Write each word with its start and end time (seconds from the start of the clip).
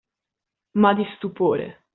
Ma 0.79 0.95
di 0.95 1.03
stupore. 1.15 1.83